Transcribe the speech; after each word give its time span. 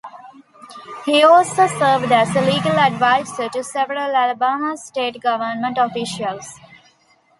He 1.05 1.21
also 1.21 1.67
served 1.67 2.11
as 2.11 2.35
a 2.35 2.41
legal 2.41 2.71
advisor 2.79 3.49
to 3.49 3.63
several 3.63 3.99
Alabama 4.15 4.75
state 4.75 5.21
government 5.21 5.77
officials. 5.77 6.57